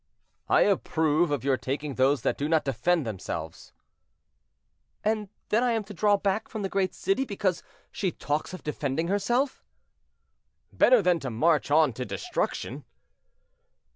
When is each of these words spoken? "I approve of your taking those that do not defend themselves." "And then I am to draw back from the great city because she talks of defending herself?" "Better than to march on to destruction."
"I 0.49 0.61
approve 0.61 1.29
of 1.29 1.43
your 1.43 1.57
taking 1.57 1.93
those 1.93 2.23
that 2.23 2.35
do 2.35 2.49
not 2.49 2.65
defend 2.65 3.05
themselves." 3.05 3.71
"And 5.03 5.29
then 5.49 5.61
I 5.63 5.73
am 5.73 5.83
to 5.83 5.93
draw 5.93 6.17
back 6.17 6.49
from 6.49 6.63
the 6.63 6.69
great 6.69 6.95
city 6.95 7.23
because 7.23 7.61
she 7.91 8.11
talks 8.11 8.51
of 8.51 8.63
defending 8.63 9.09
herself?" 9.09 9.63
"Better 10.73 11.03
than 11.03 11.19
to 11.19 11.29
march 11.29 11.69
on 11.69 11.93
to 11.93 12.03
destruction." 12.03 12.83